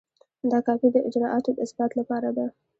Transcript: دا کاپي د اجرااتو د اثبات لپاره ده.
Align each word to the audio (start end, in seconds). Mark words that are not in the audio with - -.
دا 0.51 0.59
کاپي 0.67 0.87
د 0.93 0.97
اجرااتو 1.07 1.49
د 1.53 1.57
اثبات 1.65 1.91
لپاره 1.99 2.29
ده. 2.37 2.45